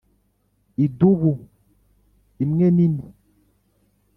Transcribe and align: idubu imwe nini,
idubu 0.85 1.31
imwe 2.43 2.67
nini, 2.77 3.05